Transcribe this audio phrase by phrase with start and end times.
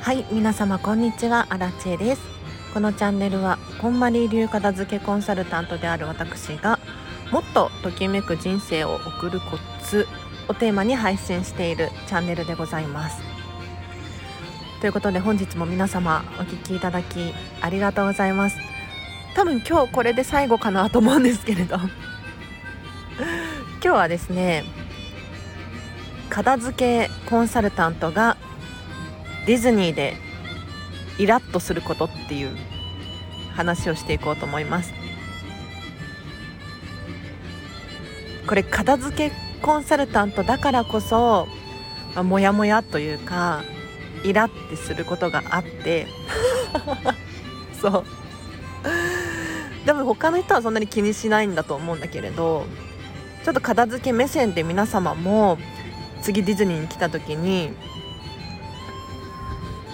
[0.00, 2.22] はい皆様こんにちはアラチェです。
[2.72, 6.78] このチャンネルはこんまり流片付けコンサルタントである私が
[7.30, 10.06] もっとときめく人生を送るコツ
[10.48, 13.20] をテーマに配信しているチャンネルでございます。
[14.80, 18.56] ということで本日も皆様お聴きいただきありがとうございます。
[19.34, 21.76] 多分今日これで最後かなと思うんですけれど。
[23.80, 24.64] 今日はですね
[26.30, 28.36] 片付けコンサルタントが
[29.48, 30.12] ディズニーで
[31.18, 32.54] イラッとすることっていう
[33.54, 34.92] 話をしていこうと思います。
[38.46, 41.48] これ片付けコンサルタントだからこそ、
[42.14, 43.64] あ、モヤモヤというか
[44.22, 46.06] イラってすることがあって。
[47.80, 48.04] そう。
[49.86, 52.66] でも他の人はそんなに気にしないんだと思うんだけれど
[53.42, 55.56] ちょっと片付け目線で皆様も
[56.20, 57.72] 次ディズニーに来た時に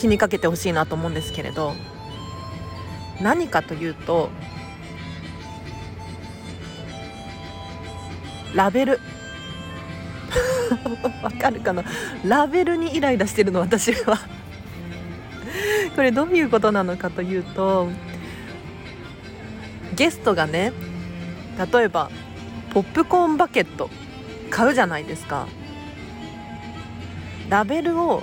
[0.00, 1.74] 気にかけてほしいなと思うんですけれど
[3.20, 4.30] 何かというと
[8.54, 9.00] ラベル。
[11.22, 11.84] わかるかな？
[12.24, 14.18] ラベルにイライラしてるの私は。
[15.94, 17.88] これどういうことなのかというと
[19.94, 20.72] ゲストがね
[21.72, 22.10] 例えば
[22.72, 23.90] ポップコーンバケット
[24.50, 25.46] 買うじゃないですか。
[27.48, 28.22] ラベルを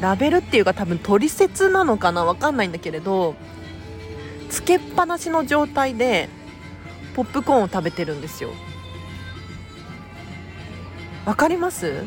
[0.00, 2.24] ラベルっていうか多分取説なのかな？
[2.24, 3.34] 分かんないんだけれど
[4.50, 6.28] つけっぱなしの状態で
[7.14, 8.50] ポップコーンを食べてるんですよ。
[11.24, 12.04] わかります？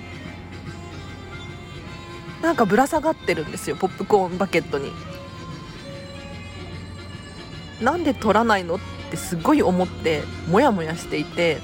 [2.42, 4.92] なんかぶら下がってるんですよポップコーンバケットに。
[7.82, 8.76] なんで取らないの？
[8.76, 11.60] ってすごい思ってモヤモヤしていて。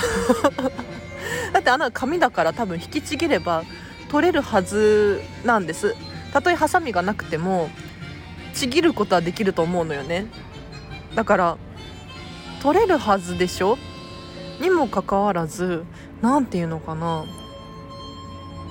[1.52, 3.64] だってあの紙だから多分引きちぎれば
[4.10, 5.94] 取れるはずなんです。
[6.32, 7.70] たとえハサミがなくても
[8.54, 10.26] ちぎることはできると思うのよね。
[11.14, 11.58] だから
[12.62, 13.78] 取れるはずでしょ？
[14.60, 15.84] にもかかわらず
[16.20, 17.24] 何て言うのかな。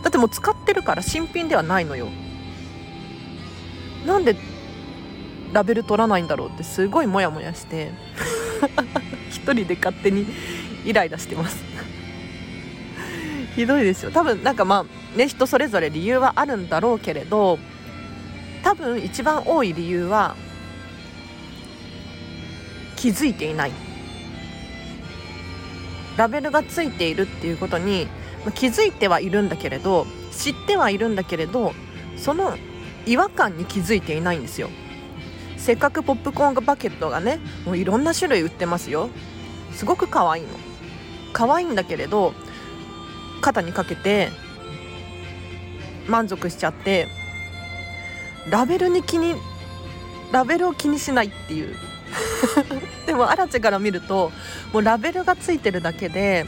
[0.04, 2.08] だってもう使ってるから新品ではないのよ。
[4.06, 4.36] なんで
[5.52, 7.92] ラベル取らないんだろうってすごいモヤモヤして
[9.30, 10.26] 一人で勝手に
[10.86, 11.64] イライラしてます。
[13.56, 14.12] ひどいですよ。
[14.12, 17.60] 多分なんかまあね人それぞれ理由はあるんだろうけれど
[18.64, 20.36] 多分一番多い理由は
[22.96, 23.72] 気づいていない。
[26.18, 28.10] ラベルがついているっていうことに
[28.54, 31.74] 気づいてはいるんだけれど知ってはいるんだけれど
[32.18, 32.58] その
[33.06, 34.70] 違和感に気づいていないんですよ。
[35.56, 39.10] せっかくポップコーンバケットがねもういろんな種類売ってますよ。
[39.72, 40.50] すごく可愛いの。
[41.32, 42.34] 可愛いんだけれど
[43.40, 44.30] 肩にかけて
[46.10, 47.08] 満足しちゃって
[48.50, 49.36] ラベルに気に
[50.32, 51.76] ラベルを気にしないっていう。
[53.06, 54.32] でもアラチェから見ると
[54.74, 56.46] もうラベルがついてるだけで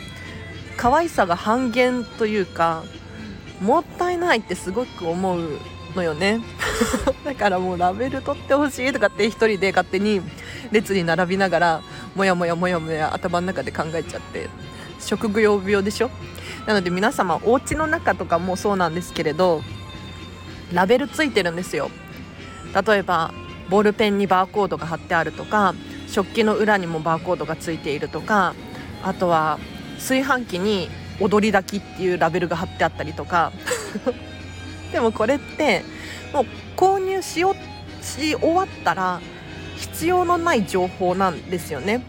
[0.76, 2.84] 可愛さが半減というか
[3.60, 5.60] もったいないってすごく思う
[5.96, 6.40] のよね。
[7.24, 10.22] だからもうラベル取ってほしいとかって一人で勝手に
[10.72, 11.82] 列に並びながら
[12.16, 14.50] もやもやもやもや頭の中で考えちゃって。
[15.02, 16.10] 食欲病でしょ？
[16.66, 19.62] なので皆様お家の中とかもそうなんですけれど
[20.74, 21.90] ラベルついてるんですよ。
[22.86, 23.34] 例えば
[23.70, 25.76] ボールペンにバーコードが貼ってあるとか
[26.08, 28.54] 食器の裏にもバーコードがついているとか
[29.04, 29.60] あとは
[29.96, 30.90] 炊飯器に
[31.20, 33.52] 踊り炊きっていうラベルが貼ってあったりとか。
[34.92, 35.86] でもこれって
[36.34, 36.46] もう
[36.76, 37.56] 購入しよ
[38.02, 39.22] し終わったら
[39.78, 42.04] 必要のない情報なんですよね。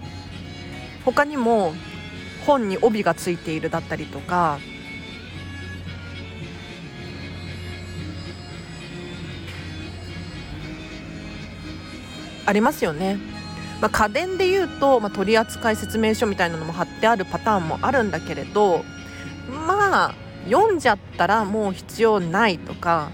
[1.04, 1.74] 他にも
[2.46, 4.58] 本に帯がついているだったりとか
[12.44, 13.18] ありますよね。
[13.80, 18.84] まあ、家電で言うと、まあ、取扱説明書みたいなのも貼ってあるパターンもあるんだけれど
[19.66, 20.14] まあ
[20.48, 23.10] 読んじゃったらもう必要ないとか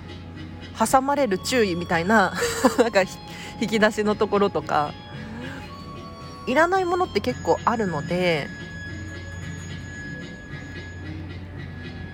[0.79, 2.35] 挟まれる注意みたいな
[2.79, 3.01] なんか
[3.61, 4.93] 引き出しのところとか
[6.47, 8.47] いらないものって結構あるので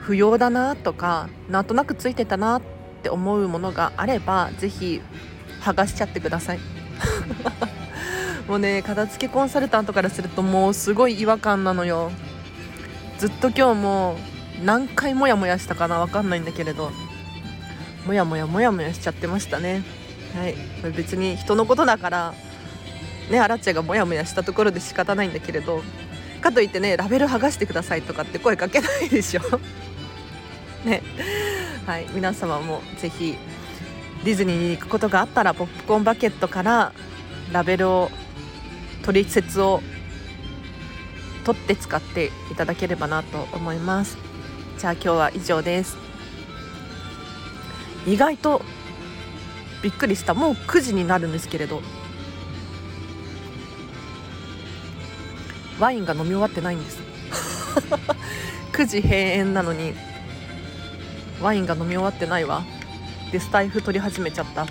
[0.04, 2.62] 不要だなとかなんとなくついてたなっ
[3.02, 5.00] て思うものがあれば是非
[5.62, 6.60] 剥がしちゃってください。
[8.46, 12.12] もうね片付けコンサルタントからするともうすごい違和感なのよ。
[13.18, 14.18] ずっと今日も
[14.62, 16.92] 何回モヤモヤしたかな分かんないんだけれど。
[18.06, 19.82] モヤモヤモヤモヤしちゃってましたね。
[20.36, 20.54] はい。
[20.92, 22.34] 別に人のことだから
[23.30, 25.82] ねアラッチェがモヤモヤしたところで仕方ないんだけれど。
[26.42, 29.40] かといってねラベル剥がしてくださいとかって声かけないでしょ。
[30.84, 31.02] ね。
[31.86, 33.36] はい皆様もぜひ
[34.24, 36.92] ディズニーに行くことがあったらポップコーンバケットから
[37.52, 38.10] ラベルを
[39.02, 39.82] 取説を
[41.44, 44.16] 取って使っていただければなと思います。
[44.78, 45.96] じゃあ今日は以上です。
[48.06, 48.62] 意外と
[49.82, 50.32] びっくりした。
[50.32, 51.82] もう9時になるんですけれど。
[55.78, 56.98] ワインが飲み終わってないんです。
[58.72, 60.13] 9時閉園なのに。
[61.44, 62.64] ワインが飲み終わってないわ。
[63.30, 64.66] でスタイフ取り始めちゃった。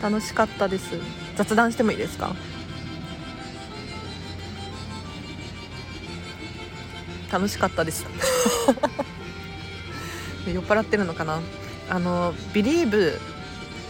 [0.00, 0.90] 楽しかったです。
[1.36, 2.32] 雑談してもいいですか？
[7.32, 8.06] 楽しかったです。
[10.46, 11.40] 酔っ払ってるのかな？
[11.90, 13.18] あの「Believe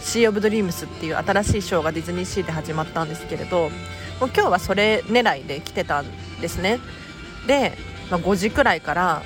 [0.01, 3.69] Sea of Dreams」っていう新しいショーがディズニーシーで始まったんですけれど
[4.19, 6.05] もう今日はそれ狙いで来てたん
[6.41, 6.79] ですね。
[7.47, 7.77] で、
[8.09, 9.23] まあ、5時くらいから、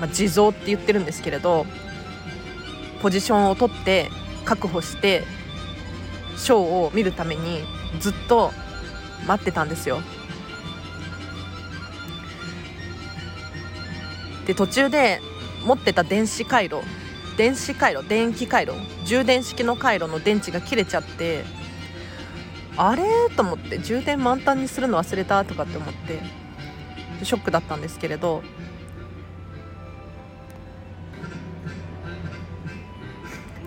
[0.00, 1.66] まあ、地蔵って言ってるんですけれど
[3.00, 4.10] ポジションを取って
[4.44, 5.24] 確保して
[6.36, 7.62] ショーを見るために
[8.00, 8.52] ずっと
[9.26, 10.00] 待ってたんですよ。
[14.46, 15.20] で途中で
[15.64, 16.82] 持ってた電子回路
[17.38, 18.72] 電子回路電気回路
[19.06, 21.44] 充電式の回路の電池が切れちゃって
[22.76, 23.04] あれ？
[23.34, 25.44] と思って充電満タンにするの忘れた？
[25.44, 26.20] とかって思って
[27.24, 28.42] ショックだったんですけれど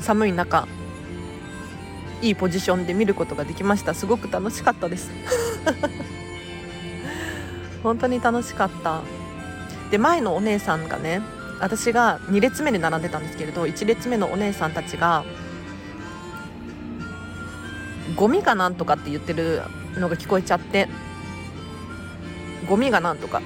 [0.07, 0.69] 寒い中
[2.21, 3.94] いいポジションで見ることができました。
[3.94, 5.12] すごく楽しかったです。
[7.83, 9.01] 本当に楽しかった。
[9.92, 11.21] で前のお姉さんがね
[11.59, 15.25] 私が2列目に並んでたんですけれど1列目のお姉さんたちが
[18.15, 19.62] ゴミがなんとかって言ってる
[19.98, 20.88] のが聞こえちゃって
[22.65, 23.42] ゴミがなんとか。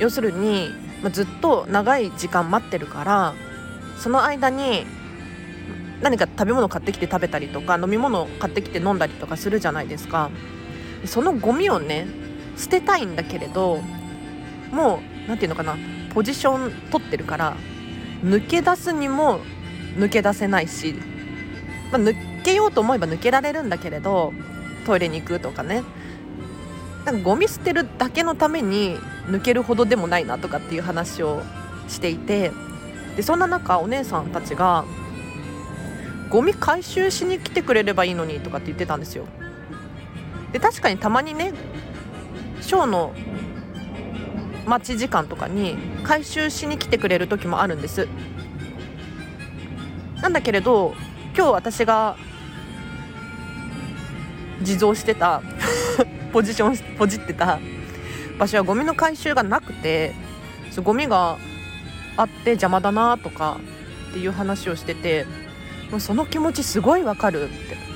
[0.00, 0.70] 要するに、
[1.04, 3.34] まあ、ずっと長い時間待ってるから
[3.96, 4.84] その間に
[6.02, 10.30] 何か食べ物買ってきて食べたりとか飲み物買ってきて飲んだりとかするじゃないですか。
[11.06, 12.06] そのゴミをね
[12.56, 13.80] 捨てたいんだけれど
[14.72, 15.76] もう何て言うのかな
[16.14, 17.56] ポジション取ってるから
[18.22, 19.40] 抜け出すにも
[19.96, 20.94] 抜け出せないし、
[21.92, 24.32] まあ、抜けようと思えば抜けられるんだけれど
[24.86, 25.82] トイレに行くとかね。
[27.04, 28.96] なんかゴミ捨てるだけのために
[29.26, 31.42] 抜けるほどでもないなとかっていう話を
[31.86, 32.50] していて
[33.14, 34.86] でそんな中お姉さんたちが
[36.34, 39.24] ゴミ回収しに来てくれればいいのにとかって言ってたんですよ。
[40.50, 41.52] で確かにたまにね
[42.60, 43.14] ショーの
[44.66, 48.08] 待ち時間とかに回収しに来てくれる時もあるんです。
[50.22, 50.96] なんだけれど
[51.36, 52.16] 今日私が
[54.58, 55.40] 自蔵してた
[56.34, 57.60] ポジションポジってた
[58.40, 60.12] 場所はゴミの回収がなくて
[60.82, 61.38] ゴミが
[62.16, 63.58] あって邪魔だなとか
[64.10, 65.26] っていう話をしてて
[65.90, 67.94] もうその気持ちすごいわかるって。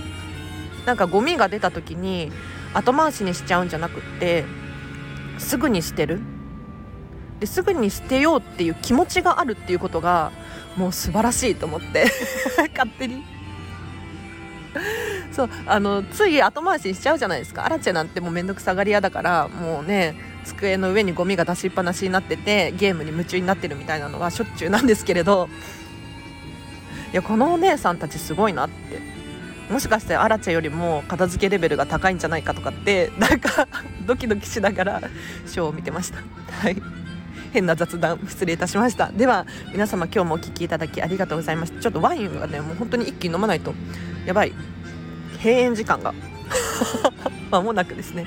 [0.87, 2.33] なんかゴミが出た時に
[2.73, 4.47] 後回しにしちゃうんじゃなくって
[5.37, 6.21] すぐに捨てる。
[7.41, 10.33] ですぐに捨てようっていう気持ちがあるっていうことが
[10.77, 12.07] もう素晴らしいと思って。
[12.75, 13.23] 勝手に。
[15.31, 17.65] そうあのつい後回しにしちゃうじゃないですか。
[17.65, 25.49] アラチェなんてもうめんどくさがり屋だからもうね机の上にゴミが出しっぱなしになっててゲームに夢中になってるみたいなのはしょっちゅうなんですけれど。
[27.13, 29.19] いやこのお姉さんたちすごいなって。
[29.71, 33.69] もしかしてアラチェよりも片付けレベルが高いんじゃないかとかって なんか
[34.07, 35.03] ドキドキしながら
[35.47, 36.19] ショーを見てました。
[36.51, 36.83] はい。
[37.53, 39.11] 変な雑談失礼いたしました。
[39.13, 43.75] では皆様今日もお聴きいただきありがとうございましたちょっとワインはねもう本当に一気に飲まないと
[44.27, 44.53] やばい。
[45.39, 46.15] 閉園時間が。
[47.51, 48.27] 間もなくですね。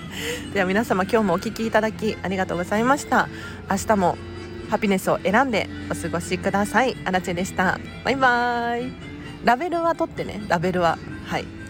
[0.54, 3.30] では皆様今日もお聴きいただきありがとうございました。
[3.70, 4.18] 明日も
[4.72, 6.96] ハピネスを選んでお過ごしください。
[7.04, 7.78] アラチェでした。
[8.06, 8.94] バイバーイ。
[9.44, 10.42] ラベルは取ってね。
[10.48, 11.61] ラベルははい。